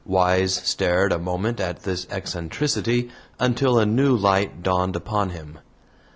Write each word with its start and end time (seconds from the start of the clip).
Wise 0.03 0.55
stared 0.63 1.11
a 1.11 1.19
moment 1.19 1.59
at 1.59 1.83
this 1.83 2.07
eccentricity 2.09 3.11
until 3.39 3.77
a 3.77 3.85
new 3.85 4.15
light 4.17 4.63
dawned 4.63 4.95
upon 4.95 5.29
him. 5.29 5.59